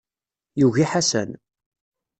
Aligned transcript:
Yugi 0.59 0.85
Ḥasan. 0.91 1.29